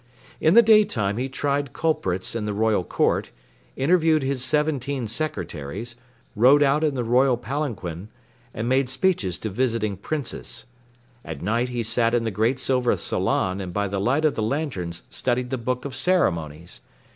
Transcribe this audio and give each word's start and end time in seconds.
In 0.39 0.55
the 0.55 0.63
daytime 0.63 1.17
he 1.17 1.29
tried 1.29 1.73
culprits 1.73 2.33
in 2.33 2.45
the 2.45 2.55
royal 2.55 2.83
court, 2.83 3.29
interviewed 3.75 4.23
his 4.23 4.43
seventeen 4.43 5.07
secretaries, 5.07 5.95
rode 6.35 6.63
out 6.63 6.83
in 6.83 6.95
the 6.95 7.03
royal 7.03 7.37
palanquin, 7.37 8.09
and 8.51 8.67
made 8.67 8.89
speeches 8.89 9.37
to 9.37 9.51
visiting 9.51 9.95
princes. 9.97 10.65
At 11.23 11.43
night 11.43 11.69
he 11.69 11.83
sat 11.83 12.15
in 12.15 12.23
the 12.23 12.31
great 12.31 12.57
silver 12.59 12.95
salon 12.97 13.61
and 13.61 13.71
by 13.71 13.87
the 13.87 14.01
light 14.01 14.25
of 14.25 14.33
the 14.33 14.41
lanterns 14.41 15.03
studied 15.11 15.51
the 15.51 15.59
Book 15.59 15.85
of 15.85 15.95
Ceremonies. 15.95 16.81